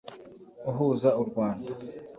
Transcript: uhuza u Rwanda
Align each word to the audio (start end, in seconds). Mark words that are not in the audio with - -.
uhuza 0.69 1.09
u 1.21 1.23
Rwanda 1.27 1.71